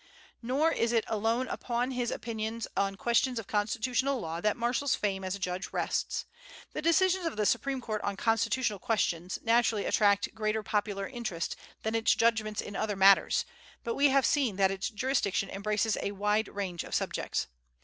[0.41, 5.23] Nor is it alone upon his opinions on questions of constitutional law that Marshall's fame
[5.23, 6.25] as a judge rests.
[6.73, 11.93] The decisions of the Supreme Court on constitutional questions naturally attract greater popular interest than
[11.93, 13.45] its judgments in other matters;
[13.83, 17.45] but we have seen that its jurisdiction embraces a wide range of subjects.